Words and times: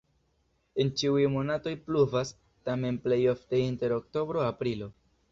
En 0.83 0.87
ĉiuj 1.01 1.25
monatoj 1.33 1.73
pluvas, 1.89 2.31
tamen 2.69 2.97
plej 3.03 3.19
ofte 3.35 3.59
inter 3.65 3.93
oktobro-aprilo. 3.99 4.89